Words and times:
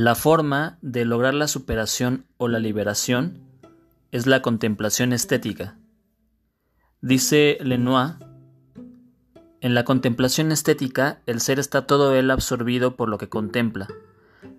La 0.00 0.14
forma 0.14 0.78
de 0.80 1.04
lograr 1.04 1.34
la 1.34 1.48
superación 1.48 2.24
o 2.36 2.46
la 2.46 2.60
liberación 2.60 3.40
es 4.12 4.28
la 4.28 4.42
contemplación 4.42 5.12
estética. 5.12 5.76
Dice 7.00 7.58
Lenoir, 7.62 8.12
en 9.60 9.74
la 9.74 9.84
contemplación 9.84 10.52
estética 10.52 11.20
el 11.26 11.40
ser 11.40 11.58
está 11.58 11.84
todo 11.88 12.14
él 12.14 12.30
absorbido 12.30 12.94
por 12.94 13.08
lo 13.08 13.18
que 13.18 13.28
contempla, 13.28 13.88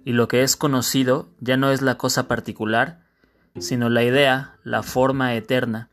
y 0.03 0.11
lo 0.11 0.27
que 0.27 0.43
es 0.43 0.57
conocido 0.57 1.29
ya 1.39 1.55
no 1.55 1.71
es 1.71 1.81
la 1.81 1.97
cosa 1.97 2.27
particular, 2.27 3.05
sino 3.57 3.87
la 3.87 4.03
idea, 4.03 4.57
la 4.65 4.83
forma 4.83 5.35
eterna, 5.35 5.87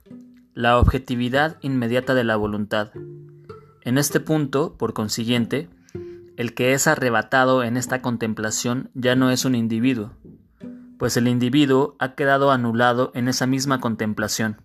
la 0.54 0.76
objetividad 0.76 1.56
inmediata 1.60 2.14
de 2.14 2.24
la 2.24 2.34
voluntad. 2.34 2.90
En 3.82 3.96
este 3.96 4.18
punto, 4.18 4.76
por 4.76 4.92
consiguiente, 4.92 5.68
el 6.36 6.54
que 6.54 6.72
es 6.72 6.86
arrebatado 6.86 7.62
en 7.62 7.76
esta 7.76 8.02
contemplación 8.02 8.90
ya 8.94 9.16
no 9.16 9.30
es 9.30 9.44
un 9.44 9.54
individuo, 9.54 10.12
pues 10.98 11.16
el 11.16 11.28
individuo 11.28 11.96
ha 11.98 12.14
quedado 12.14 12.50
anulado 12.50 13.10
en 13.14 13.28
esa 13.28 13.46
misma 13.46 13.80
contemplación. 13.80 14.60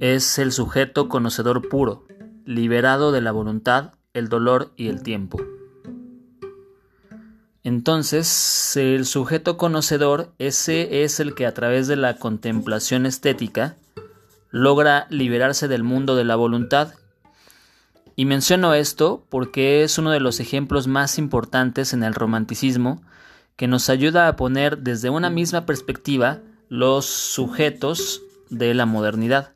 Es 0.00 0.38
el 0.38 0.52
sujeto 0.52 1.08
conocedor 1.08 1.68
puro, 1.68 2.06
liberado 2.44 3.12
de 3.12 3.20
la 3.20 3.32
voluntad, 3.32 3.92
el 4.14 4.28
dolor 4.28 4.72
y 4.76 4.88
el 4.88 5.02
tiempo. 5.02 5.38
Entonces, 7.62 8.76
el 8.76 9.06
sujeto 9.06 9.56
conocedor, 9.56 10.32
ese 10.38 11.04
es 11.04 11.18
el 11.18 11.34
que 11.34 11.46
a 11.46 11.54
través 11.54 11.86
de 11.88 11.96
la 11.96 12.16
contemplación 12.18 13.06
estética 13.06 13.76
logra 14.50 15.06
liberarse 15.08 15.66
del 15.66 15.82
mundo 15.82 16.14
de 16.14 16.24
la 16.24 16.36
voluntad. 16.36 16.94
Y 18.16 18.26
menciono 18.26 18.74
esto 18.74 19.26
porque 19.28 19.82
es 19.82 19.98
uno 19.98 20.10
de 20.10 20.20
los 20.20 20.40
ejemplos 20.40 20.86
más 20.86 21.18
importantes 21.18 21.92
en 21.92 22.02
el 22.02 22.14
romanticismo 22.14 23.02
que 23.56 23.66
nos 23.68 23.88
ayuda 23.88 24.28
a 24.28 24.36
poner 24.36 24.78
desde 24.78 25.10
una 25.10 25.30
misma 25.30 25.66
perspectiva 25.66 26.40
los 26.68 27.06
sujetos 27.06 28.22
de 28.50 28.74
la 28.74 28.86
modernidad. 28.86 29.52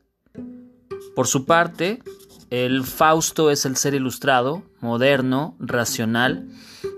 Por 1.15 1.27
su 1.27 1.47
parte, 1.47 2.03
el 2.51 2.85
Fausto 2.85 3.51
es 3.51 3.65
el 3.65 3.77
ser 3.77 3.95
ilustrado, 3.95 4.63
moderno, 4.81 5.57
racional, 5.59 6.49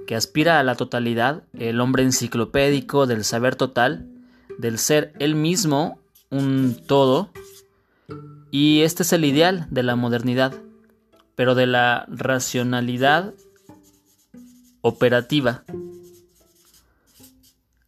que 0.06 0.14
aspira 0.14 0.60
a 0.60 0.62
la 0.62 0.74
totalidad, 0.74 1.44
el 1.52 1.80
hombre 1.80 2.02
enciclopédico 2.02 3.06
del 3.06 3.24
saber 3.24 3.56
total, 3.56 4.06
del 4.58 4.78
ser 4.78 5.12
él 5.18 5.34
mismo 5.34 5.98
un 6.30 6.76
todo, 6.86 7.30
y 8.50 8.80
este 8.80 9.02
es 9.04 9.12
el 9.12 9.24
ideal 9.24 9.66
de 9.70 9.82
la 9.82 9.96
modernidad, 9.96 10.52
pero 11.34 11.54
de 11.54 11.66
la 11.66 12.06
racionalidad 12.08 13.34
operativa. 14.82 15.64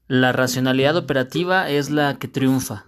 La 0.08 0.32
racionalidad 0.32 0.96
operativa 0.96 1.70
es 1.70 1.90
la 1.90 2.18
que 2.18 2.28
triunfa. 2.28 2.84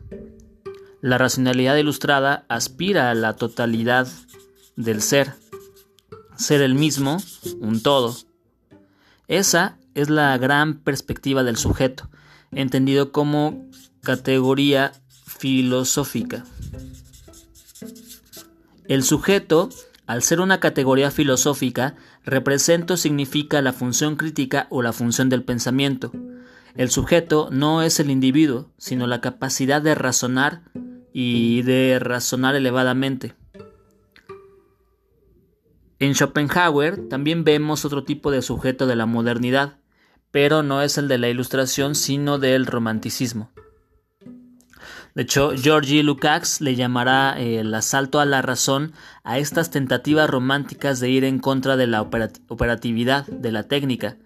La 1.00 1.18
racionalidad 1.18 1.76
ilustrada 1.76 2.44
aspira 2.48 3.10
a 3.10 3.14
la 3.14 3.34
totalidad 3.36 4.08
del 4.76 5.02
ser, 5.02 5.34
ser 6.36 6.60
el 6.60 6.74
mismo, 6.74 7.18
un 7.60 7.82
todo. 7.82 8.16
Esa 9.28 9.78
es 9.94 10.10
la 10.10 10.36
gran 10.38 10.78
perspectiva 10.78 11.44
del 11.44 11.56
sujeto, 11.56 12.10
entendido 12.52 13.12
como 13.12 13.68
categoría 14.02 14.92
filosófica. 15.26 16.44
El 18.86 19.02
sujeto, 19.02 19.70
al 20.06 20.22
ser 20.22 20.40
una 20.40 20.60
categoría 20.60 21.10
filosófica, 21.10 21.96
representa 22.24 22.94
o 22.94 22.96
significa 22.96 23.62
la 23.62 23.72
función 23.72 24.16
crítica 24.16 24.66
o 24.70 24.82
la 24.82 24.92
función 24.92 25.28
del 25.28 25.44
pensamiento. 25.44 26.12
El 26.74 26.90
sujeto 26.90 27.48
no 27.50 27.82
es 27.82 28.00
el 28.00 28.10
individuo, 28.10 28.70
sino 28.76 29.06
la 29.06 29.20
capacidad 29.20 29.80
de 29.80 29.94
razonar 29.94 30.62
y 31.12 31.62
de 31.62 31.98
razonar 32.00 32.54
elevadamente. 32.54 33.34
En 36.00 36.14
Schopenhauer 36.14 37.08
también 37.08 37.44
vemos 37.44 37.84
otro 37.84 38.04
tipo 38.04 38.30
de 38.30 38.42
sujeto 38.42 38.86
de 38.86 38.96
la 38.96 39.06
modernidad, 39.06 39.78
pero 40.30 40.62
no 40.62 40.82
es 40.82 40.98
el 40.98 41.06
de 41.08 41.18
la 41.18 41.28
ilustración, 41.28 41.94
sino 41.94 42.38
del 42.38 42.66
romanticismo. 42.66 43.52
De 45.14 45.22
hecho, 45.22 45.52
Georgi 45.56 46.02
Lukács 46.02 46.60
le 46.60 46.74
llamará 46.74 47.38
eh, 47.38 47.60
el 47.60 47.72
asalto 47.72 48.18
a 48.18 48.24
la 48.24 48.42
razón 48.42 48.92
a 49.22 49.38
estas 49.38 49.70
tentativas 49.70 50.28
románticas 50.28 50.98
de 50.98 51.10
ir 51.10 51.24
en 51.24 51.38
contra 51.38 51.76
de 51.76 51.86
la 51.86 52.02
operatividad, 52.02 53.26
de 53.26 53.52
la 53.52 53.62
técnica. 53.64 54.16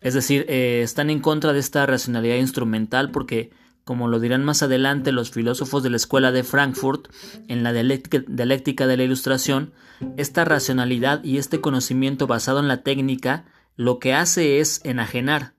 Es 0.00 0.14
decir, 0.14 0.46
eh, 0.48 0.80
están 0.82 1.10
en 1.10 1.20
contra 1.20 1.52
de 1.52 1.60
esta 1.60 1.84
racionalidad 1.84 2.36
instrumental 2.36 3.10
porque 3.10 3.50
como 3.84 4.08
lo 4.08 4.20
dirán 4.20 4.44
más 4.44 4.62
adelante 4.62 5.10
los 5.10 5.30
filósofos 5.30 5.82
de 5.82 5.90
la 5.90 5.96
Escuela 5.96 6.32
de 6.32 6.44
Frankfurt, 6.44 7.08
en 7.48 7.62
la 7.62 7.72
dialéctica 7.72 8.86
de 8.86 8.96
la 8.96 9.02
Ilustración, 9.02 9.72
esta 10.16 10.44
racionalidad 10.44 11.24
y 11.24 11.38
este 11.38 11.60
conocimiento 11.60 12.26
basado 12.26 12.60
en 12.60 12.68
la 12.68 12.82
técnica 12.82 13.46
lo 13.76 13.98
que 13.98 14.14
hace 14.14 14.60
es 14.60 14.80
enajenar. 14.84 15.54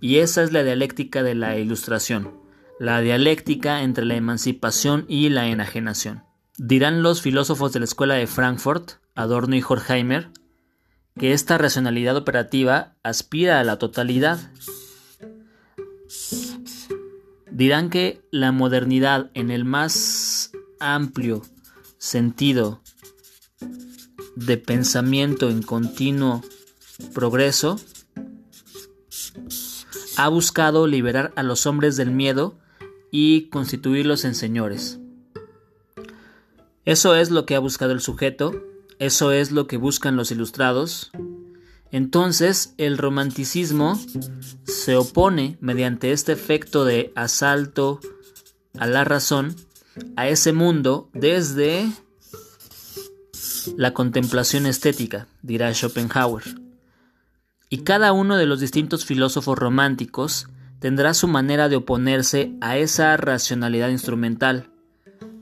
Y 0.00 0.16
esa 0.18 0.42
es 0.42 0.52
la 0.52 0.62
dialéctica 0.62 1.22
de 1.22 1.34
la 1.34 1.58
Ilustración, 1.58 2.32
la 2.78 3.00
dialéctica 3.00 3.82
entre 3.82 4.04
la 4.04 4.14
emancipación 4.14 5.04
y 5.08 5.28
la 5.30 5.48
enajenación. 5.48 6.22
Dirán 6.56 7.02
los 7.02 7.22
filósofos 7.22 7.72
de 7.72 7.80
la 7.80 7.84
Escuela 7.84 8.14
de 8.14 8.26
Frankfurt, 8.26 8.92
Adorno 9.14 9.56
y 9.56 9.64
Horkheimer, 9.66 10.30
que 11.18 11.32
esta 11.32 11.58
racionalidad 11.58 12.16
operativa 12.16 12.94
aspira 13.02 13.60
a 13.60 13.64
la 13.64 13.78
totalidad 13.78 14.38
dirán 17.50 17.90
que 17.90 18.22
la 18.30 18.52
modernidad 18.52 19.30
en 19.34 19.50
el 19.50 19.64
más 19.64 20.52
amplio 20.78 21.42
sentido 21.98 22.80
de 24.36 24.56
pensamiento 24.56 25.50
en 25.50 25.62
continuo 25.62 26.42
progreso 27.12 27.80
ha 30.16 30.28
buscado 30.28 30.86
liberar 30.86 31.32
a 31.34 31.42
los 31.42 31.66
hombres 31.66 31.96
del 31.96 32.12
miedo 32.12 32.56
y 33.10 33.48
constituirlos 33.48 34.24
en 34.24 34.34
señores. 34.34 34.98
Eso 36.84 37.14
es 37.14 37.30
lo 37.30 37.46
que 37.46 37.54
ha 37.54 37.58
buscado 37.58 37.92
el 37.92 38.00
sujeto, 38.00 38.64
eso 38.98 39.32
es 39.32 39.52
lo 39.52 39.66
que 39.66 39.76
buscan 39.76 40.16
los 40.16 40.30
ilustrados, 40.30 41.10
entonces 41.90 42.74
el 42.76 42.98
romanticismo 42.98 43.98
se 44.64 44.96
opone 44.96 45.56
mediante 45.60 46.12
este 46.12 46.32
efecto 46.32 46.84
de 46.84 47.12
asalto 47.14 48.00
a 48.78 48.86
la 48.86 49.04
razón 49.04 49.56
a 50.16 50.28
ese 50.28 50.52
mundo 50.52 51.08
desde 51.12 51.90
la 53.76 53.94
contemplación 53.94 54.66
estética, 54.66 55.26
dirá 55.42 55.72
Schopenhauer. 55.72 56.44
Y 57.70 57.78
cada 57.78 58.12
uno 58.12 58.36
de 58.36 58.46
los 58.46 58.60
distintos 58.60 59.04
filósofos 59.04 59.58
románticos 59.58 60.48
tendrá 60.80 61.14
su 61.14 61.28
manera 61.28 61.68
de 61.68 61.76
oponerse 61.76 62.52
a 62.60 62.76
esa 62.76 63.16
racionalidad 63.16 63.88
instrumental. 63.88 64.70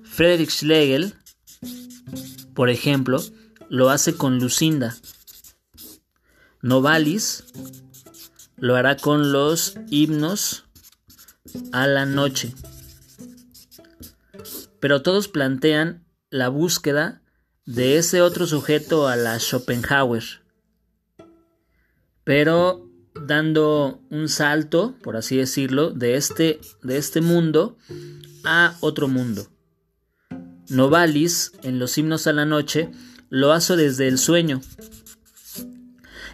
Friedrich 0.02 0.50
Schlegel, 0.50 1.14
por 2.54 2.70
ejemplo, 2.70 3.22
lo 3.68 3.90
hace 3.90 4.14
con 4.14 4.38
Lucinda, 4.38 4.96
Novalis 6.62 7.44
lo 8.56 8.74
hará 8.74 8.96
con 8.96 9.32
los 9.32 9.78
himnos 9.90 10.64
a 11.72 11.86
la 11.86 12.06
noche. 12.06 12.54
Pero 14.80 15.02
todos 15.02 15.28
plantean 15.28 16.04
la 16.30 16.48
búsqueda 16.48 17.22
de 17.66 17.98
ese 17.98 18.22
otro 18.22 18.46
sujeto 18.46 19.08
a 19.08 19.16
la 19.16 19.38
Schopenhauer. 19.38 20.24
Pero 22.24 22.85
dando 23.22 24.00
un 24.10 24.28
salto, 24.28 24.96
por 25.02 25.16
así 25.16 25.36
decirlo, 25.36 25.90
de 25.90 26.16
este, 26.16 26.60
de 26.82 26.98
este 26.98 27.20
mundo 27.20 27.76
a 28.44 28.76
otro 28.80 29.08
mundo. 29.08 29.46
Novalis, 30.68 31.52
en 31.62 31.78
los 31.78 31.96
himnos 31.96 32.26
a 32.26 32.32
la 32.32 32.44
noche, 32.44 32.90
lo 33.30 33.52
hace 33.52 33.76
desde 33.76 34.08
el 34.08 34.18
sueño, 34.18 34.60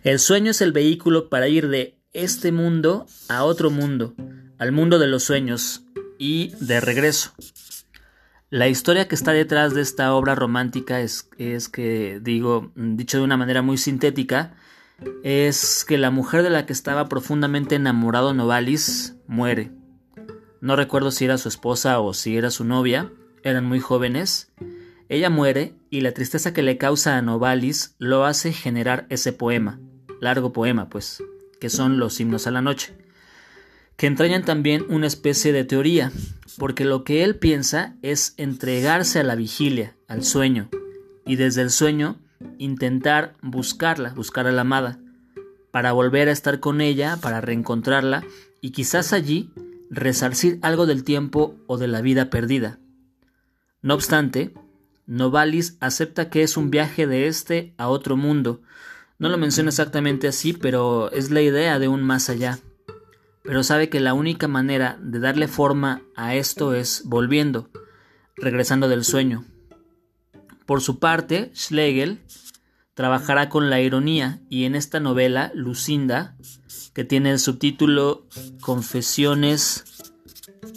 el 0.02 0.18
sueño 0.18 0.50
es 0.50 0.60
el 0.60 0.72
vehículo 0.72 1.28
para 1.28 1.46
ir 1.46 1.68
de 1.68 1.96
este 2.12 2.50
mundo 2.50 3.06
a 3.28 3.44
otro 3.44 3.70
mundo, 3.70 4.16
al 4.58 4.72
mundo 4.72 4.98
de 4.98 5.06
los 5.06 5.22
sueños 5.22 5.84
y 6.18 6.52
de 6.58 6.80
regreso. 6.80 7.32
La 8.50 8.66
historia 8.66 9.06
que 9.06 9.14
está 9.14 9.30
detrás 9.30 9.74
de 9.74 9.80
esta 9.80 10.12
obra 10.14 10.34
romántica 10.34 11.00
es, 11.00 11.30
es 11.38 11.68
que, 11.68 12.18
digo, 12.20 12.72
dicho 12.74 13.18
de 13.18 13.22
una 13.22 13.36
manera 13.36 13.62
muy 13.62 13.78
sintética, 13.78 14.56
es 15.22 15.84
que 15.86 15.98
la 15.98 16.10
mujer 16.10 16.42
de 16.42 16.50
la 16.50 16.66
que 16.66 16.72
estaba 16.72 17.08
profundamente 17.08 17.74
enamorado 17.74 18.34
Novalis 18.34 19.16
muere. 19.26 19.70
No 20.60 20.76
recuerdo 20.76 21.10
si 21.10 21.24
era 21.24 21.38
su 21.38 21.48
esposa 21.48 22.00
o 22.00 22.14
si 22.14 22.36
era 22.36 22.50
su 22.50 22.64
novia, 22.64 23.10
eran 23.42 23.64
muy 23.64 23.80
jóvenes. 23.80 24.52
Ella 25.08 25.30
muere 25.30 25.74
y 25.90 26.00
la 26.00 26.12
tristeza 26.12 26.52
que 26.52 26.62
le 26.62 26.78
causa 26.78 27.16
a 27.16 27.22
Novalis 27.22 27.94
lo 27.98 28.24
hace 28.24 28.52
generar 28.52 29.06
ese 29.10 29.32
poema 29.32 29.78
largo 30.22 30.52
poema, 30.52 30.88
pues, 30.88 31.22
que 31.60 31.68
son 31.68 31.98
los 31.98 32.18
himnos 32.20 32.46
a 32.46 32.52
la 32.52 32.62
noche. 32.62 32.94
que 33.96 34.06
entrañan 34.06 34.44
también 34.44 34.84
una 34.88 35.06
especie 35.06 35.52
de 35.52 35.64
teoría, 35.64 36.10
porque 36.58 36.84
lo 36.84 37.04
que 37.04 37.22
él 37.22 37.36
piensa 37.36 37.94
es 38.02 38.34
entregarse 38.36 39.20
a 39.20 39.22
la 39.22 39.36
vigilia, 39.36 39.94
al 40.08 40.24
sueño, 40.24 40.70
y 41.24 41.36
desde 41.36 41.62
el 41.62 41.70
sueño 41.70 42.18
intentar 42.58 43.34
buscarla, 43.42 44.14
buscar 44.14 44.46
a 44.46 44.52
la 44.52 44.62
amada, 44.62 44.98
para 45.70 45.92
volver 45.92 46.28
a 46.28 46.32
estar 46.32 46.60
con 46.60 46.80
ella, 46.80 47.18
para 47.20 47.40
reencontrarla 47.40 48.24
y 48.60 48.70
quizás 48.70 49.12
allí 49.12 49.50
resarcir 49.90 50.58
algo 50.62 50.86
del 50.86 51.04
tiempo 51.04 51.56
o 51.66 51.78
de 51.78 51.88
la 51.88 52.00
vida 52.00 52.30
perdida. 52.30 52.78
No 53.82 53.94
obstante, 53.94 54.54
Novalis 55.06 55.76
acepta 55.80 56.30
que 56.30 56.42
es 56.42 56.56
un 56.56 56.70
viaje 56.70 57.06
de 57.06 57.26
este 57.26 57.74
a 57.76 57.88
otro 57.88 58.16
mundo. 58.16 58.62
No 59.18 59.28
lo 59.28 59.38
menciona 59.38 59.70
exactamente 59.70 60.28
así, 60.28 60.52
pero 60.52 61.10
es 61.10 61.30
la 61.30 61.42
idea 61.42 61.78
de 61.78 61.88
un 61.88 62.02
más 62.02 62.30
allá. 62.30 62.58
Pero 63.42 63.64
sabe 63.64 63.88
que 63.88 64.00
la 64.00 64.14
única 64.14 64.48
manera 64.48 64.98
de 65.02 65.18
darle 65.18 65.48
forma 65.48 66.02
a 66.16 66.36
esto 66.36 66.74
es 66.74 67.02
volviendo, 67.04 67.68
regresando 68.36 68.88
del 68.88 69.04
sueño. 69.04 69.44
Por 70.72 70.80
su 70.80 70.98
parte, 70.98 71.52
Schlegel 71.54 72.22
trabajará 72.94 73.50
con 73.50 73.68
la 73.68 73.82
ironía 73.82 74.40
y 74.48 74.64
en 74.64 74.74
esta 74.74 75.00
novela, 75.00 75.52
Lucinda, 75.54 76.34
que 76.94 77.04
tiene 77.04 77.30
el 77.30 77.40
subtítulo 77.40 78.26
Confesiones 78.62 79.84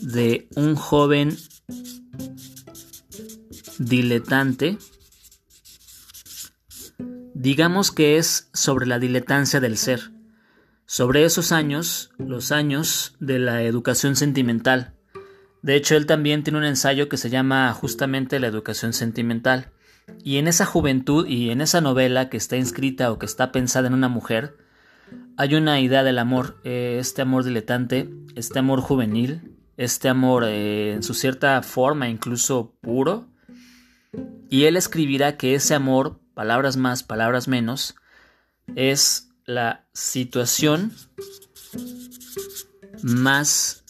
de 0.02 0.50
un 0.58 0.76
joven 0.76 1.38
diletante, 3.78 4.78
digamos 7.34 7.94
que 7.94 8.18
es 8.18 8.50
sobre 8.54 8.88
la 8.88 9.00
diletancia 9.00 9.62
del 9.62 9.78
ser, 9.78 10.12
sobre 10.86 11.24
esos 11.24 11.54
años, 11.54 12.12
los 12.18 12.52
años 12.52 13.16
de 13.22 13.40
la 13.40 13.64
educación 13.64 14.18
sentimental. 14.18 14.94
De 15.62 15.78
hecho, 15.78 15.96
él 15.96 16.06
también 16.06 16.44
tiene 16.44 16.60
un 16.60 16.66
ensayo 16.66 17.08
que 17.08 17.16
se 17.16 17.30
llama 17.30 17.72
justamente 17.72 18.42
La 18.42 18.48
educación 18.48 18.92
sentimental. 18.92 19.72
Y 20.24 20.38
en 20.38 20.48
esa 20.48 20.66
juventud 20.66 21.28
y 21.28 21.52
en 21.52 21.62
esa 21.62 21.81
novela 21.81 22.30
que 22.30 22.38
está 22.38 22.57
inscrita 22.57 23.12
o 23.12 23.19
que 23.19 23.25
está 23.25 23.52
pensada 23.52 23.88
en 23.88 23.94
una 23.94 24.10
mujer, 24.10 24.57
hay 25.38 25.56
una 25.56 25.80
idea 25.81 26.04
del 26.04 26.18
amor, 26.18 26.60
eh, 26.63 26.98
este 27.00 27.22
amor 27.22 27.44
diletante, 27.44 28.10
este 28.36 28.60
amor 28.60 28.81
juvenil, 28.81 29.56
este 29.78 30.10
amor 30.10 30.46
eh, 30.46 30.94
en 30.94 31.04
su 31.04 31.13
cierta 31.13 31.62
forma 31.62 32.10
incluso 32.10 32.74
puro. 32.81 33.28
Y 34.50 34.63
él 34.63 34.78
escribirá 34.78 35.38
que 35.38 35.56
ese 35.56 35.75
amor, 35.75 36.19
palabras 36.34 36.78
más, 36.78 37.04
palabras 37.04 37.48
menos, 37.48 37.96
es 38.75 39.30
la 39.46 39.86
situación 39.94 40.94
más 43.04 43.84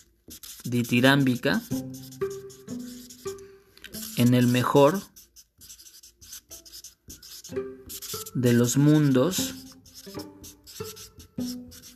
ditirámbica 0.63 1.61
en 4.17 4.33
el 4.33 4.47
mejor 4.47 5.01
de 8.35 8.53
los 8.53 8.77
mundos 8.77 9.55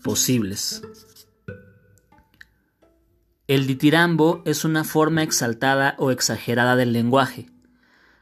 posibles. 0.04 0.82
El 3.48 3.68
ditirambo 3.68 4.42
es 4.46 4.64
una 4.64 4.84
forma 4.84 5.22
exaltada 5.22 5.96
o 6.00 6.12
exagerada 6.12 6.76
del 6.76 6.94
lenguaje. 6.94 7.50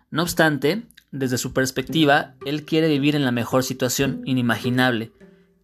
No 0.10 0.24
obstante, 0.24 0.88
desde 1.12 1.38
su 1.38 1.54
perspectiva, 1.54 2.36
él 2.46 2.66
quiere 2.66 2.88
vivir 2.88 3.16
en 3.16 3.24
la 3.24 3.32
mejor 3.32 3.64
situación 3.64 4.22
inimaginable, 4.26 5.12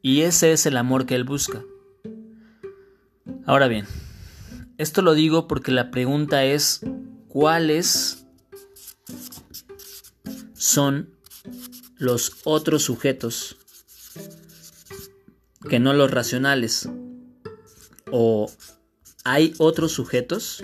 y 0.02 0.22
ese 0.22 0.52
es 0.52 0.66
el 0.66 0.78
amor 0.78 1.06
que 1.06 1.16
él 1.16 1.24
busca. 1.24 1.64
Ahora 3.46 3.68
bien, 3.68 3.88
esto 4.78 5.02
lo 5.02 5.16
digo 5.16 5.48
porque 5.48 5.72
la 5.72 5.90
pregunta 5.92 6.44
es, 6.44 6.82
¿cuáles 7.30 8.28
son 10.54 11.10
los 12.04 12.42
otros 12.44 12.84
sujetos 12.84 13.56
que 15.70 15.80
no 15.80 15.94
los 15.94 16.12
racionales? 16.12 16.90
¿O 18.12 18.52
hay 19.24 19.54
otros 19.58 19.94
sujetos? 19.94 20.64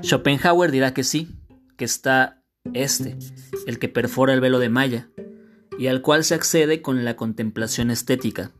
Schopenhauer 0.00 0.70
dirá 0.70 0.94
que 0.94 1.02
sí, 1.02 1.28
que 1.76 1.84
está 1.84 2.40
este, 2.72 3.18
el 3.66 3.80
que 3.80 3.88
perfora 3.88 4.32
el 4.32 4.40
velo 4.40 4.60
de 4.60 4.68
Maya, 4.68 5.10
y 5.76 5.88
al 5.88 6.00
cual 6.00 6.22
se 6.22 6.34
accede 6.34 6.80
con 6.80 7.04
la 7.04 7.16
contemplación 7.16 7.90
estética. 7.90 8.52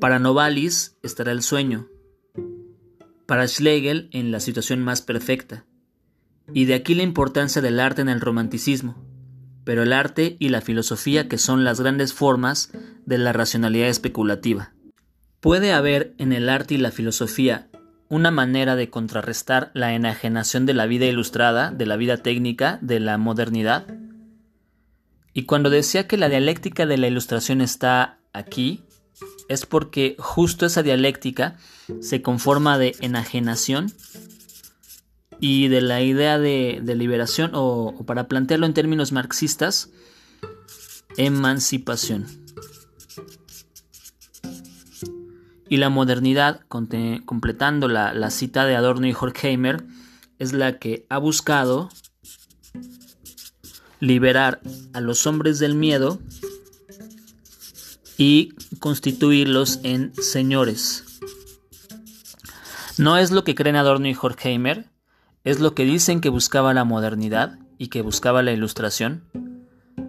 Para 0.00 0.18
Novalis 0.18 0.96
estará 1.02 1.32
el 1.32 1.42
sueño, 1.42 1.90
para 3.26 3.46
Schlegel 3.46 4.08
en 4.12 4.30
la 4.30 4.40
situación 4.40 4.82
más 4.82 5.02
perfecta, 5.02 5.66
y 6.52 6.66
de 6.66 6.74
aquí 6.74 6.94
la 6.94 7.02
importancia 7.02 7.62
del 7.62 7.80
arte 7.80 8.02
en 8.02 8.08
el 8.08 8.20
romanticismo, 8.20 8.96
pero 9.64 9.82
el 9.82 9.92
arte 9.92 10.36
y 10.38 10.50
la 10.50 10.60
filosofía 10.60 11.28
que 11.28 11.38
son 11.38 11.64
las 11.64 11.80
grandes 11.80 12.12
formas 12.12 12.70
de 13.06 13.18
la 13.18 13.32
racionalidad 13.32 13.88
especulativa. 13.88 14.72
¿Puede 15.40 15.72
haber 15.72 16.14
en 16.18 16.32
el 16.32 16.48
arte 16.48 16.74
y 16.74 16.78
la 16.78 16.90
filosofía 16.90 17.68
una 18.08 18.30
manera 18.30 18.76
de 18.76 18.90
contrarrestar 18.90 19.70
la 19.74 19.94
enajenación 19.94 20.66
de 20.66 20.74
la 20.74 20.86
vida 20.86 21.06
ilustrada, 21.06 21.70
de 21.70 21.86
la 21.86 21.96
vida 21.96 22.18
técnica, 22.18 22.78
de 22.82 23.00
la 23.00 23.18
modernidad? 23.18 23.86
Y 25.32 25.44
cuando 25.44 25.70
decía 25.70 26.06
que 26.06 26.16
la 26.16 26.28
dialéctica 26.28 26.86
de 26.86 26.98
la 26.98 27.08
ilustración 27.08 27.60
está 27.60 28.20
aquí, 28.32 28.84
es 29.48 29.66
porque 29.66 30.16
justo 30.18 30.66
esa 30.66 30.82
dialéctica 30.82 31.56
se 32.00 32.22
conforma 32.22 32.78
de 32.78 32.94
enajenación 33.00 33.92
y 35.46 35.68
de 35.68 35.82
la 35.82 36.00
idea 36.00 36.38
de, 36.38 36.80
liberación, 36.96 37.50
o, 37.52 38.02
para 38.06 38.28
plantearlo 38.28 38.64
en 38.64 38.72
términos 38.72 39.12
marxistas, 39.12 39.90
emancipación. 41.18 42.24
Y 45.68 45.76
la 45.76 45.90
modernidad, 45.90 46.62
completando 46.68 47.88
la, 47.88 48.14
la, 48.14 48.30
cita 48.30 48.64
de 48.64 48.74
Adorno 48.74 49.06
y 49.06 49.12
Horkheimer, 49.12 49.84
es 50.38 50.54
la 50.54 50.78
que 50.78 51.04
ha 51.10 51.18
buscado 51.18 51.90
liberar 54.00 54.62
a 54.94 55.02
los 55.02 55.26
hombres 55.26 55.58
del 55.58 55.74
miedo 55.74 56.20
y 58.16 58.54
constituirlos 58.78 59.80
en 59.82 60.14
señores. 60.14 61.04
No 62.96 63.18
es 63.18 63.30
lo 63.30 63.44
que 63.44 63.54
creen 63.54 63.76
Adorno 63.76 64.08
y 64.08 64.16
Horkheimer, 64.18 64.93
es 65.44 65.60
lo 65.60 65.74
que 65.74 65.84
dicen 65.84 66.20
que 66.20 66.30
buscaba 66.30 66.74
la 66.74 66.84
modernidad 66.84 67.58
y 67.78 67.88
que 67.88 68.02
buscaba 68.02 68.42
la 68.42 68.52
ilustración. 68.52 69.24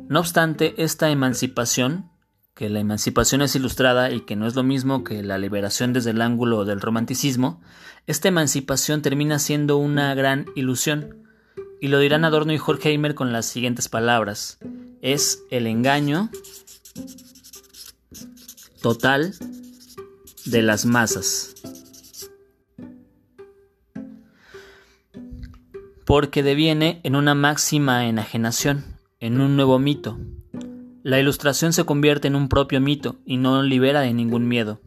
No 0.08 0.22
obstante, 0.22 0.74
esta 0.78 1.10
emancipación, 1.10 2.10
que 2.54 2.70
la 2.70 2.80
emancipación 2.80 3.42
es 3.42 3.54
ilustrada 3.56 4.12
y 4.12 4.22
que 4.22 4.38
no 4.38 4.48
es 4.48 4.56
lo 4.56 4.64
mismo 4.64 5.04
que 5.04 5.22
la 5.24 5.38
liberación 5.38 5.92
desde 5.92 6.12
el 6.12 6.22
ángulo 6.22 6.64
del 6.64 6.80
romanticismo, 6.80 7.62
esta 8.08 8.30
emancipación 8.30 9.02
termina 9.02 9.40
siendo 9.40 9.78
una 9.78 10.14
gran 10.16 10.46
ilusión. 10.56 11.28
Y 11.82 11.90
lo 11.90 12.00
dirán 12.00 12.24
Adorno 12.24 12.54
y 12.54 12.60
Horkheimer 12.66 13.14
con 13.14 13.34
las 13.34 13.46
siguientes 13.46 13.90
palabras. 13.90 14.58
Es 15.02 15.44
el 15.52 15.68
engaño 15.68 16.30
total 18.82 19.34
de 20.46 20.62
las 20.62 20.86
masas. 20.86 21.56
Porque 26.06 26.44
deviene 26.44 27.02
en 27.04 27.16
una 27.16 27.34
máxima 27.34 28.08
enajenación, 28.08 28.86
en 29.20 29.42
un 29.42 29.56
nuevo 29.56 29.80
mito. 29.80 30.20
La 31.04 31.20
ilustración 31.20 31.74
se 31.74 31.84
convierte 31.84 32.28
en 32.28 32.36
un 32.36 32.48
propio 32.48 32.80
mito 32.80 33.18
y 33.26 33.38
no 33.38 33.62
libera 33.64 34.02
de 34.02 34.14
ningún 34.14 34.48
miedo. 34.48 34.82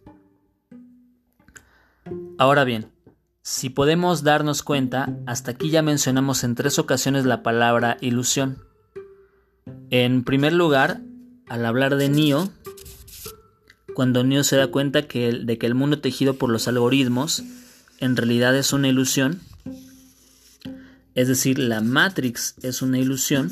Ahora 2.39 2.65
bien, 2.65 2.91
si 3.43 3.71
podemos 3.71 4.23
darnos 4.23 4.63
cuenta, 4.63 5.17
hasta 5.27 5.53
aquí 5.53 5.71
ya 5.71 5.83
mencionamos 5.83 6.45
en 6.45 6.55
tres 6.55 6.79
ocasiones 6.79 7.25
la 7.25 7.43
palabra 7.43 7.97
ilusión. 8.01 8.59
En 9.91 10.23
primer 10.23 10.53
lugar, 10.53 11.01
al 11.49 11.67
hablar 11.67 11.97
de 11.97 12.09
Neo, 12.09 12.49
cuando 13.95 14.23
Neo 14.23 14.45
se 14.45 14.57
da 14.57 14.69
cuenta 14.69 15.03
de 15.03 15.09
que 15.59 15.67
el 15.67 15.75
mundo 15.75 16.01
tejido 16.01 16.35
por 16.35 16.51
los 16.51 16.69
algoritmos 16.69 17.43
en 17.99 18.17
realidad 18.17 18.57
es 18.57 18.73
una 18.73 18.89
ilusión, 18.89 19.41
es 21.19 21.27
decir, 21.27 21.59
la 21.59 21.81
Matrix 21.81 22.55
es 22.63 22.81
una 22.81 23.01
ilusión. 23.01 23.51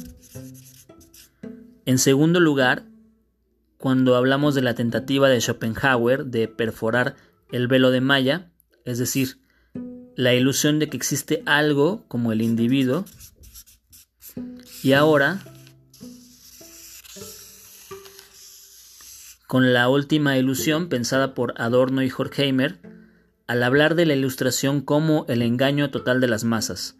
En 1.84 1.98
segundo 1.98 2.38
lugar, 2.38 2.84
cuando 3.76 4.14
hablamos 4.14 4.54
de 4.54 4.62
la 4.62 4.76
tentativa 4.76 5.28
de 5.28 5.40
Schopenhauer 5.40 6.26
de 6.26 6.46
perforar 6.46 7.16
el 7.50 7.66
velo 7.66 7.90
de 7.90 8.00
Maya, 8.00 8.52
es 8.84 8.98
decir, 8.98 9.40
la 10.14 10.32
ilusión 10.32 10.78
de 10.78 10.88
que 10.88 10.96
existe 10.96 11.42
algo 11.44 12.04
como 12.06 12.30
el 12.30 12.40
individuo, 12.40 13.04
y 14.84 14.92
ahora, 14.92 15.40
con 19.48 19.72
la 19.72 19.88
última 19.88 20.38
ilusión 20.38 20.88
pensada 20.88 21.34
por 21.34 21.60
Adorno 21.60 22.04
y 22.04 22.12
Horkheimer 22.16 22.78
al 23.48 23.64
hablar 23.64 23.96
de 23.96 24.06
la 24.06 24.14
ilustración 24.14 24.82
como 24.82 25.26
el 25.28 25.42
engaño 25.42 25.90
total 25.90 26.20
de 26.20 26.28
las 26.28 26.44
masas, 26.44 26.96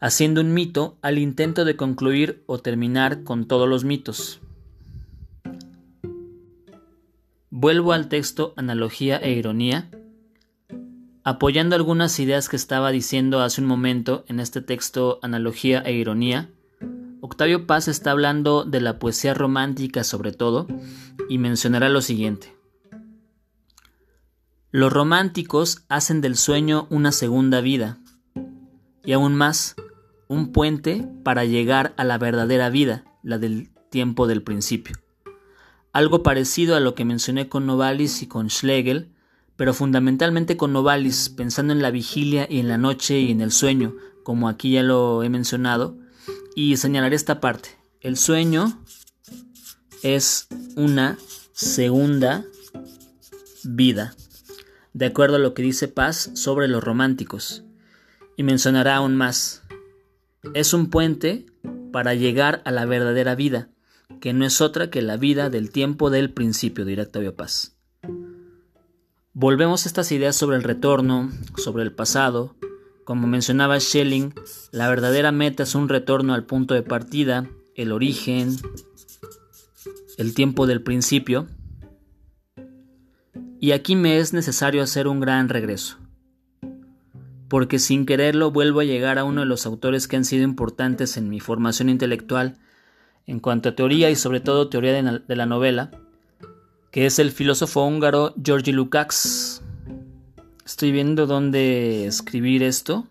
haciendo 0.00 0.40
un 0.40 0.54
mito 0.54 0.96
al 1.02 1.18
intento 1.18 1.64
de 1.64 1.76
concluir 1.76 2.42
o 2.46 2.58
terminar 2.58 3.24
con 3.24 3.46
todos 3.46 3.68
los 3.68 3.84
mitos. 3.84 4.40
Vuelvo 7.50 7.92
al 7.92 8.08
texto 8.08 8.54
Analogía 8.56 9.16
e 9.16 9.32
Ironía, 9.32 9.90
apoyando 11.24 11.74
algunas 11.74 12.18
ideas 12.20 12.48
que 12.48 12.56
estaba 12.56 12.90
diciendo 12.90 13.40
hace 13.40 13.60
un 13.60 13.66
momento 13.66 14.24
en 14.28 14.38
este 14.38 14.60
texto 14.60 15.18
Analogía 15.22 15.80
e 15.80 15.92
Ironía. 15.92 16.50
Octavio 17.20 17.66
Paz 17.66 17.88
está 17.88 18.12
hablando 18.12 18.64
de 18.64 18.80
la 18.80 19.00
poesía 19.00 19.34
romántica 19.34 20.04
sobre 20.04 20.32
todo 20.32 20.68
y 21.28 21.38
mencionará 21.38 21.88
lo 21.88 22.00
siguiente. 22.00 22.54
Los 24.70 24.92
románticos 24.92 25.84
hacen 25.88 26.20
del 26.20 26.36
sueño 26.36 26.86
una 26.90 27.10
segunda 27.10 27.60
vida 27.60 27.98
y 29.04 29.12
aún 29.12 29.34
más, 29.34 29.74
un 30.28 30.52
puente 30.52 31.06
para 31.24 31.44
llegar 31.44 31.94
a 31.96 32.04
la 32.04 32.18
verdadera 32.18 32.70
vida, 32.70 33.04
la 33.22 33.38
del 33.38 33.70
tiempo 33.90 34.26
del 34.26 34.42
principio. 34.42 34.96
Algo 35.92 36.22
parecido 36.22 36.76
a 36.76 36.80
lo 36.80 36.94
que 36.94 37.04
mencioné 37.04 37.48
con 37.48 37.66
Novalis 37.66 38.22
y 38.22 38.26
con 38.26 38.50
Schlegel, 38.50 39.10
pero 39.56 39.74
fundamentalmente 39.74 40.56
con 40.56 40.72
Novalis, 40.72 41.30
pensando 41.30 41.72
en 41.72 41.82
la 41.82 41.90
vigilia 41.90 42.46
y 42.48 42.60
en 42.60 42.68
la 42.68 42.78
noche 42.78 43.18
y 43.18 43.32
en 43.32 43.40
el 43.40 43.50
sueño, 43.50 43.96
como 44.22 44.48
aquí 44.48 44.72
ya 44.72 44.82
lo 44.82 45.22
he 45.22 45.30
mencionado, 45.30 45.98
y 46.54 46.76
señalaré 46.76 47.16
esta 47.16 47.40
parte. 47.40 47.70
El 48.00 48.16
sueño 48.16 48.78
es 50.02 50.46
una 50.76 51.18
segunda 51.52 52.44
vida, 53.64 54.14
de 54.92 55.06
acuerdo 55.06 55.36
a 55.36 55.40
lo 55.40 55.54
que 55.54 55.62
dice 55.62 55.88
Paz 55.88 56.30
sobre 56.34 56.68
los 56.68 56.84
románticos, 56.84 57.64
y 58.36 58.44
mencionará 58.44 58.96
aún 58.96 59.16
más. 59.16 59.62
Es 60.54 60.72
un 60.72 60.88
puente 60.88 61.46
para 61.92 62.14
llegar 62.14 62.62
a 62.64 62.70
la 62.70 62.84
verdadera 62.86 63.34
vida, 63.34 63.70
que 64.20 64.32
no 64.32 64.44
es 64.44 64.60
otra 64.60 64.88
que 64.88 65.02
la 65.02 65.16
vida 65.16 65.50
del 65.50 65.70
tiempo 65.70 66.10
del 66.10 66.32
principio, 66.32 66.84
dirá 66.84 67.04
Octavio 67.04 67.34
Paz. 67.34 67.76
Volvemos 69.32 69.84
a 69.84 69.88
estas 69.88 70.12
ideas 70.12 70.36
sobre 70.36 70.56
el 70.56 70.62
retorno, 70.62 71.30
sobre 71.56 71.82
el 71.82 71.92
pasado. 71.92 72.54
Como 73.04 73.26
mencionaba 73.26 73.80
Schelling, 73.80 74.32
la 74.70 74.88
verdadera 74.88 75.32
meta 75.32 75.64
es 75.64 75.74
un 75.74 75.88
retorno 75.88 76.34
al 76.34 76.44
punto 76.44 76.74
de 76.74 76.82
partida, 76.82 77.48
el 77.74 77.90
origen, 77.90 78.56
el 80.18 80.34
tiempo 80.34 80.66
del 80.66 80.82
principio. 80.82 81.48
Y 83.60 83.72
aquí 83.72 83.96
me 83.96 84.18
es 84.18 84.32
necesario 84.32 84.82
hacer 84.82 85.08
un 85.08 85.20
gran 85.20 85.48
regreso 85.48 85.98
porque 87.48 87.78
sin 87.78 88.06
quererlo 88.06 88.50
vuelvo 88.50 88.80
a 88.80 88.84
llegar 88.84 89.18
a 89.18 89.24
uno 89.24 89.40
de 89.40 89.46
los 89.46 89.66
autores 89.66 90.06
que 90.06 90.16
han 90.16 90.24
sido 90.24 90.44
importantes 90.44 91.16
en 91.16 91.28
mi 91.28 91.40
formación 91.40 91.88
intelectual 91.88 92.58
en 93.26 93.40
cuanto 93.40 93.70
a 93.70 93.74
teoría 93.74 94.10
y 94.10 94.16
sobre 94.16 94.40
todo 94.40 94.68
teoría 94.68 94.92
de, 94.92 95.36
la 95.36 95.46
novela, 95.46 95.90
que 96.90 97.06
es 97.06 97.18
el 97.18 97.30
filósofo 97.30 97.84
húngaro 97.84 98.34
Georgi 98.42 98.72
Lukács. 98.72 99.62
Estoy 100.64 100.92
viendo 100.92 101.26
dónde 101.26 102.06
escribir 102.06 102.62
esto. 102.62 103.06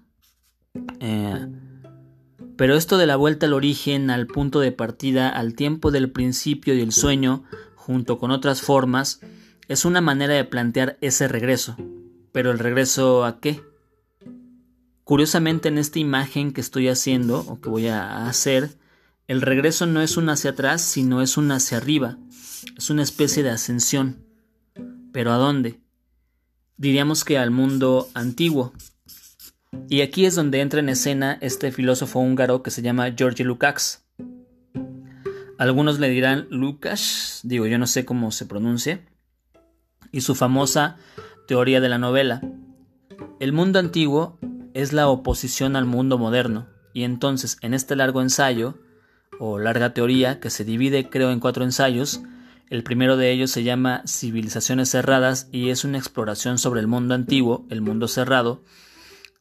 Eh, 0.99 1.47
pero 2.57 2.75
esto 2.75 2.97
de 2.97 3.05
la 3.05 3.15
vuelta 3.15 3.45
al 3.45 3.53
origen, 3.53 4.09
al 4.09 4.25
punto 4.25 4.59
de 4.59 4.71
partida, 4.71 5.29
al 5.29 5.53
tiempo 5.53 5.91
del 5.91 6.11
principio 6.11 6.73
y 6.73 6.81
el 6.81 6.91
sueño, 6.91 7.43
junto 7.75 8.17
con 8.17 8.31
otras 8.31 8.61
formas, 8.61 9.21
es 9.67 9.85
una 9.85 10.01
manera 10.01 10.33
de 10.33 10.45
plantear 10.45 10.97
ese 11.01 11.27
regreso. 11.27 11.77
Pero 12.31 12.49
el 12.49 12.57
regreso 12.57 13.23
a 13.23 13.39
qué? 13.39 13.61
Curiosamente 15.07 15.69
en 15.69 15.77
esta 15.77 15.99
imagen 15.99 16.51
que 16.51 16.59
estoy 16.59 16.89
haciendo 16.89 17.39
o 17.39 17.61
que 17.61 17.69
voy 17.69 17.87
a 17.87 18.27
hacer, 18.27 18.71
el 19.29 19.41
regreso 19.41 19.85
no 19.85 20.01
es 20.01 20.17
un 20.17 20.27
hacia 20.27 20.49
atrás, 20.49 20.81
sino 20.81 21.21
es 21.21 21.37
un 21.37 21.49
hacia 21.53 21.77
arriba. 21.77 22.17
Es 22.77 22.89
una 22.89 23.03
especie 23.03 23.41
de 23.41 23.49
ascensión. 23.49 24.25
¿Pero 25.13 25.31
a 25.31 25.37
dónde? 25.37 25.79
Diríamos 26.75 27.23
que 27.23 27.37
al 27.37 27.51
mundo 27.51 28.09
antiguo. 28.15 28.73
Y 29.87 30.01
aquí 30.01 30.25
es 30.25 30.35
donde 30.35 30.59
entra 30.59 30.81
en 30.81 30.89
escena 30.89 31.37
este 31.39 31.71
filósofo 31.71 32.19
húngaro 32.19 32.61
que 32.61 32.69
se 32.69 32.81
llama 32.81 33.13
Georgi 33.15 33.45
Lukács. 33.45 34.05
Algunos 35.57 35.99
le 35.99 36.09
dirán 36.09 36.47
Lukács, 36.49 37.39
digo 37.43 37.65
yo 37.65 37.77
no 37.77 37.87
sé 37.87 38.03
cómo 38.03 38.31
se 38.31 38.45
pronuncia, 38.45 39.07
y 40.11 40.19
su 40.19 40.35
famosa 40.35 40.97
teoría 41.47 41.79
de 41.79 41.87
la 41.87 41.97
novela. 41.97 42.41
El 43.39 43.53
mundo 43.53 43.79
antiguo 43.79 44.37
es 44.77 44.93
la 44.93 45.07
oposición 45.07 45.75
al 45.75 45.85
mundo 45.85 46.19
moderno, 46.19 46.67
y 46.93 47.01
entonces 47.03 47.57
en 47.61 47.73
este 47.73 47.95
largo 47.95 48.21
ensayo, 48.21 48.75
o 49.39 49.57
larga 49.57 49.95
teoría, 49.95 50.39
que 50.39 50.51
se 50.51 50.65
divide 50.65 51.09
creo 51.09 51.31
en 51.31 51.39
cuatro 51.39 51.63
ensayos, 51.63 52.21
el 52.69 52.83
primero 52.83 53.17
de 53.17 53.31
ellos 53.31 53.49
se 53.49 53.63
llama 53.63 54.03
Civilizaciones 54.05 54.89
cerradas 54.89 55.49
y 55.51 55.71
es 55.71 55.83
una 55.83 55.97
exploración 55.97 56.59
sobre 56.59 56.79
el 56.79 56.85
mundo 56.85 57.15
antiguo, 57.15 57.65
el 57.71 57.81
mundo 57.81 58.07
cerrado, 58.07 58.61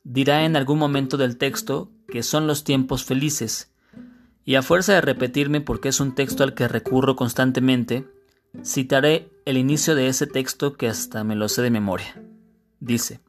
dirá 0.05 0.47
en 0.47 0.57
algún 0.57 0.79
momento 0.79 1.19
del 1.19 1.37
texto 1.37 1.91
que 2.09 2.23
son 2.23 2.47
los 2.47 2.65
tiempos 2.65 3.05
felices, 3.05 3.71
y 4.47 4.55
a 4.55 4.63
fuerza 4.63 4.95
de 4.95 5.03
repetirme 5.03 5.61
porque 5.61 5.91
es 5.91 6.01
un 6.01 6.15
texto 6.15 6.45
al 6.45 6.55
que 6.55 6.67
recurro 6.67 7.15
constantemente, 7.15 8.09
citaré 8.65 9.29
el 9.45 9.59
inicio 9.59 9.95
de 9.95 10.09
ese 10.09 10.27
texto 10.27 10.79
que 10.79 10.89
hasta 10.89 11.25
me 11.25 11.37
lo 11.37 11.51
sé 11.51 11.61
de 11.61 11.71
memoria. 11.71 12.23
Dice, 12.81 13.21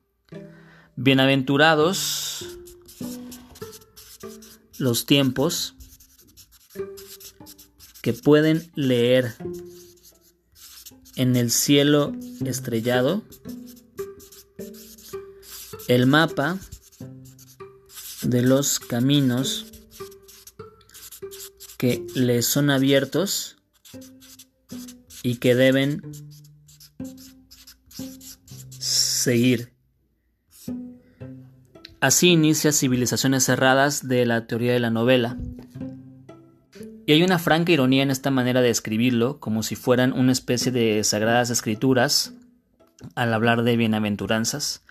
Bienaventurados 1.00 2.44
los 4.80 5.06
tiempos 5.06 5.75
que 8.01 8.13
pueden 8.13 8.72
leer 8.74 9.36
en 11.16 11.36
el 11.36 11.51
cielo 11.51 12.13
estrellado 12.44 13.22
el 15.88 16.08
mapa 16.08 16.58
de 18.24 18.42
los 18.42 18.80
caminos 18.80 19.68
que 21.77 22.04
les 22.16 22.48
son 22.48 22.72
abiertos 22.72 23.58
y 25.22 25.36
que 25.36 25.54
deben 25.54 26.01
seguir. 28.80 29.76
Así 32.00 32.30
inicia 32.30 32.72
Civilizaciones 32.72 33.46
Cerradas 33.46 34.08
de 34.08 34.27
la 34.27 34.46
teoría 34.46 34.72
de 34.72 34.80
la 34.80 34.92
novela. 34.92 35.36
Y 37.08 37.13
hay 37.13 37.24
una 37.24 37.39
franca 37.39 37.72
ironía 37.72 38.04
en 38.04 38.12
esta 38.12 38.30
manera 38.30 38.62
de 38.62 38.70
escribirlo, 38.70 39.39
como 39.39 39.63
si 39.63 39.75
fueran 39.75 40.13
una 40.13 40.32
especie 40.32 40.72
de 40.72 41.04
sagradas 41.04 41.50
escrituras, 41.50 42.34
al 43.16 43.34
hablar 43.34 43.63
de 43.63 43.77
bienaventuranzas. 43.77 44.84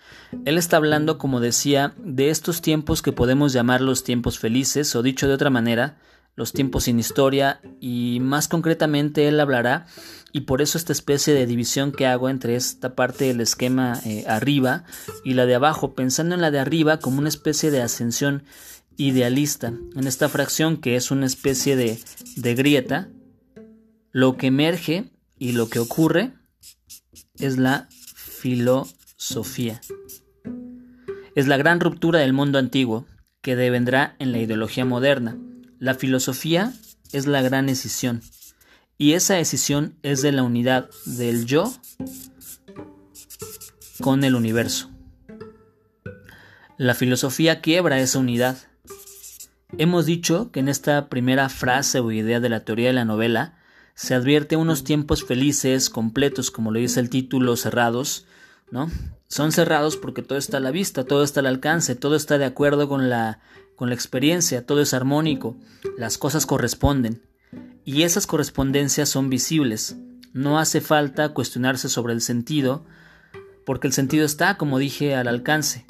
Él 0.43 0.57
está 0.57 0.77
hablando, 0.77 1.17
como 1.17 1.39
decía, 1.39 1.93
de 1.97 2.29
estos 2.29 2.61
tiempos 2.61 3.01
que 3.01 3.13
podemos 3.13 3.53
llamar 3.53 3.79
los 3.79 4.03
tiempos 4.03 4.37
felices, 4.37 4.93
o 4.93 5.01
dicho 5.01 5.29
de 5.29 5.33
otra 5.33 5.49
manera, 5.49 5.97
los 6.37 6.53
tiempos 6.53 6.85
sin 6.85 6.99
historia, 6.99 7.59
y 7.81 8.19
más 8.21 8.47
concretamente 8.47 9.27
él 9.27 9.41
hablará 9.41 9.87
y 10.31 10.41
por 10.41 10.61
eso 10.61 10.77
esta 10.77 10.93
especie 10.93 11.33
de 11.33 11.47
división 11.47 11.91
que 11.91 12.05
hago 12.05 12.29
entre 12.29 12.55
esta 12.55 12.95
parte 12.95 13.25
del 13.25 13.41
esquema 13.41 13.99
eh, 14.05 14.23
arriba 14.27 14.83
y 15.23 15.33
la 15.33 15.47
de 15.47 15.55
abajo, 15.55 15.95
pensando 15.95 16.35
en 16.35 16.41
la 16.41 16.51
de 16.51 16.59
arriba 16.59 16.99
como 16.99 17.19
una 17.19 17.29
especie 17.29 17.71
de 17.71 17.81
ascensión 17.81 18.43
idealista. 18.97 19.73
En 19.95 20.05
esta 20.05 20.29
fracción 20.29 20.77
que 20.77 20.95
es 20.95 21.09
una 21.09 21.25
especie 21.25 21.75
de, 21.75 21.99
de 22.35 22.55
grieta, 22.55 23.09
lo 24.11 24.37
que 24.37 24.47
emerge 24.47 25.11
y 25.39 25.53
lo 25.53 25.69
que 25.69 25.79
ocurre 25.79 26.33
es 27.39 27.57
la 27.57 27.87
filosofía. 27.89 29.81
Es 31.35 31.47
la 31.47 31.57
gran 31.57 31.79
ruptura 31.79 32.19
del 32.19 32.33
mundo 32.33 32.59
antiguo 32.59 33.05
que 33.41 33.55
devendrá 33.55 34.15
en 34.19 34.31
la 34.31 34.39
ideología 34.39 34.85
moderna. 34.85 35.37
La 35.79 35.93
filosofía 35.93 36.73
es 37.11 37.27
la 37.27 37.43
gran 37.43 37.69
escisión 37.69 38.21
y 38.97 39.13
esa 39.13 39.35
decisión 39.35 39.95
es 40.01 40.23
de 40.23 40.31
la 40.31 40.41
unidad 40.41 40.89
del 41.05 41.45
yo 41.45 41.71
con 44.01 44.23
el 44.23 44.33
universo. 44.33 44.89
La 46.77 46.95
filosofía 46.95 47.61
quiebra 47.61 47.99
esa 47.99 48.17
unidad. 48.17 48.57
Hemos 49.77 50.07
dicho 50.07 50.51
que 50.51 50.61
en 50.61 50.67
esta 50.67 51.09
primera 51.09 51.47
frase 51.49 51.99
o 51.99 52.11
idea 52.11 52.39
de 52.39 52.49
la 52.49 52.65
teoría 52.65 52.87
de 52.87 52.93
la 52.93 53.05
novela 53.05 53.59
se 53.93 54.15
advierte 54.15 54.55
unos 54.55 54.83
tiempos 54.83 55.25
felices, 55.25 55.91
completos, 55.91 56.49
como 56.49 56.71
lo 56.71 56.79
dice 56.79 56.99
el 56.99 57.11
título, 57.11 57.55
cerrados, 57.55 58.25
¿no? 58.71 58.89
Son 59.27 59.51
cerrados 59.51 59.97
porque 59.97 60.21
todo 60.21 60.37
está 60.37 60.57
a 60.57 60.61
la 60.61 60.71
vista, 60.71 61.03
todo 61.03 61.23
está 61.23 61.41
al 61.41 61.47
alcance, 61.47 61.95
todo 61.95 62.15
está 62.15 62.37
de 62.37 62.45
acuerdo 62.45 62.87
con 62.87 63.09
la, 63.09 63.39
con 63.75 63.89
la 63.89 63.95
experiencia, 63.95 64.65
todo 64.65 64.81
es 64.81 64.93
armónico, 64.93 65.57
las 65.97 66.17
cosas 66.17 66.45
corresponden 66.45 67.21
y 67.85 68.03
esas 68.03 68.27
correspondencias 68.27 69.09
son 69.09 69.29
visibles. 69.29 69.95
No 70.33 70.59
hace 70.59 70.81
falta 70.81 71.33
cuestionarse 71.33 71.89
sobre 71.89 72.13
el 72.13 72.21
sentido, 72.21 72.85
porque 73.65 73.87
el 73.87 73.93
sentido 73.93 74.25
está, 74.25 74.57
como 74.57 74.77
dije, 74.77 75.15
al 75.15 75.27
alcance. 75.27 75.85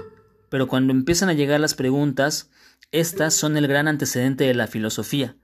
Pero 0.50 0.68
cuando 0.68 0.94
empiezan 0.94 1.30
a 1.30 1.34
llegar 1.34 1.60
las 1.60 1.74
preguntas, 1.74 2.50
estas 2.92 3.34
son 3.34 3.58
el 3.58 3.68
gran 3.68 3.88
antecedente 3.88 4.46
de 4.46 4.54
la 4.54 4.68
filosofía. 4.68 5.36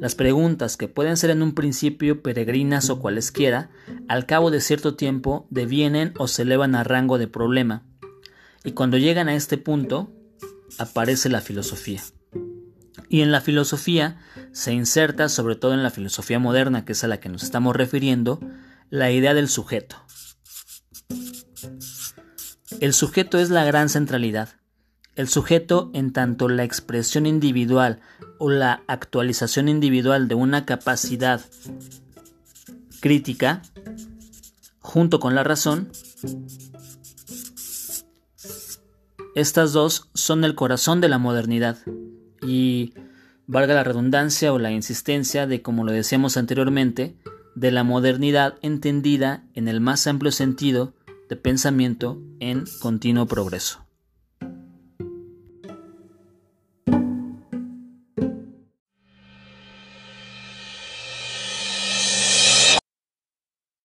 Las 0.00 0.14
preguntas, 0.14 0.76
que 0.76 0.88
pueden 0.88 1.16
ser 1.16 1.30
en 1.30 1.42
un 1.42 1.54
principio 1.54 2.22
peregrinas 2.22 2.90
o 2.90 3.00
cualesquiera, 3.00 3.70
al 4.08 4.26
cabo 4.26 4.50
de 4.50 4.60
cierto 4.60 4.94
tiempo 4.94 5.46
devienen 5.50 6.12
o 6.18 6.28
se 6.28 6.42
elevan 6.42 6.74
a 6.74 6.84
rango 6.84 7.18
de 7.18 7.28
problema. 7.28 7.82
Y 8.64 8.72
cuando 8.72 8.98
llegan 8.98 9.28
a 9.28 9.34
este 9.34 9.58
punto, 9.58 10.12
aparece 10.78 11.28
la 11.28 11.40
filosofía. 11.40 12.02
Y 13.08 13.20
en 13.20 13.32
la 13.32 13.40
filosofía 13.40 14.18
se 14.52 14.72
inserta, 14.72 15.28
sobre 15.28 15.56
todo 15.56 15.74
en 15.74 15.82
la 15.82 15.90
filosofía 15.90 16.38
moderna, 16.38 16.84
que 16.84 16.92
es 16.92 17.04
a 17.04 17.08
la 17.08 17.20
que 17.20 17.28
nos 17.28 17.42
estamos 17.42 17.76
refiriendo, 17.76 18.40
la 18.90 19.10
idea 19.10 19.34
del 19.34 19.48
sujeto. 19.48 19.96
El 22.80 22.94
sujeto 22.94 23.38
es 23.38 23.50
la 23.50 23.64
gran 23.64 23.88
centralidad. 23.88 24.48
El 25.14 25.28
sujeto, 25.28 25.90
en 25.92 26.12
tanto 26.12 26.48
la 26.48 26.64
expresión 26.64 27.26
individual 27.26 28.00
o 28.38 28.50
la 28.50 28.82
actualización 28.86 29.68
individual 29.68 30.26
de 30.26 30.34
una 30.34 30.64
capacidad 30.64 31.42
crítica, 33.00 33.62
junto 34.92 35.20
con 35.20 35.34
la 35.34 35.42
razón, 35.42 35.88
estas 39.34 39.72
dos 39.72 40.10
son 40.12 40.44
el 40.44 40.54
corazón 40.54 41.00
de 41.00 41.08
la 41.08 41.16
modernidad 41.16 41.78
y, 42.42 42.92
valga 43.46 43.74
la 43.74 43.84
redundancia 43.84 44.52
o 44.52 44.58
la 44.58 44.70
insistencia 44.70 45.46
de, 45.46 45.62
como 45.62 45.84
lo 45.84 45.92
decíamos 45.92 46.36
anteriormente, 46.36 47.16
de 47.54 47.70
la 47.70 47.84
modernidad 47.84 48.56
entendida 48.60 49.44
en 49.54 49.66
el 49.66 49.80
más 49.80 50.06
amplio 50.06 50.30
sentido 50.30 50.92
de 51.30 51.36
pensamiento 51.36 52.20
en 52.38 52.64
continuo 52.80 53.26
progreso. 53.26 53.86